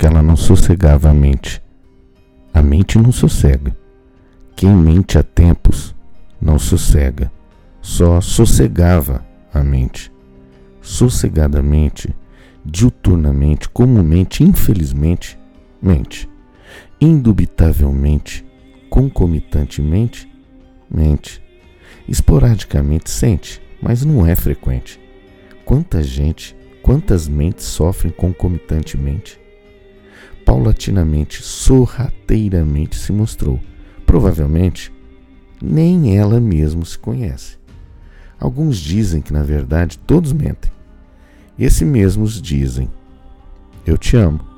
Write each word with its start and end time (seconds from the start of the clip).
porque 0.00 0.06
ela 0.06 0.22
não 0.22 0.34
sossegava 0.34 1.10
a 1.10 1.12
mente. 1.12 1.62
A 2.54 2.62
mente 2.62 2.96
não 2.96 3.12
sossega. 3.12 3.76
Quem 4.56 4.74
mente 4.74 5.18
há 5.18 5.22
tempos 5.22 5.94
não 6.40 6.58
sossega, 6.58 7.30
só 7.82 8.18
sossegava 8.18 9.22
a 9.52 9.62
mente. 9.62 10.10
Sossegadamente, 10.80 12.16
diuturnamente, 12.64 13.68
comumente, 13.68 14.42
infelizmente, 14.42 15.38
mente. 15.82 16.26
Indubitavelmente, 16.98 18.42
concomitantemente, 18.88 20.26
mente. 20.90 21.42
Esporadicamente 22.08 23.10
sente, 23.10 23.60
mas 23.82 24.02
não 24.02 24.26
é 24.26 24.34
frequente. 24.34 24.98
Quanta 25.62 26.02
gente, 26.02 26.56
quantas 26.82 27.28
mentes 27.28 27.66
sofrem 27.66 28.10
concomitantemente? 28.10 29.38
Paulatinamente, 30.60 31.42
sorrateiramente 31.42 32.94
se 32.94 33.10
mostrou. 33.12 33.58
Provavelmente, 34.04 34.92
nem 35.58 36.18
ela 36.18 36.38
mesma 36.38 36.84
se 36.84 36.98
conhece. 36.98 37.56
Alguns 38.38 38.76
dizem 38.76 39.22
que, 39.22 39.32
na 39.32 39.42
verdade, 39.42 39.98
todos 40.00 40.34
mentem. 40.34 40.70
Esses 41.58 41.80
mesmos 41.80 42.42
dizem: 42.42 42.90
Eu 43.86 43.96
te 43.96 44.18
amo 44.18 44.49